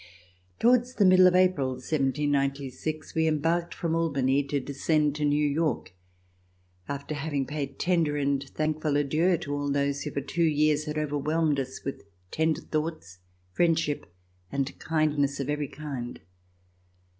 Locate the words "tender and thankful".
7.77-8.97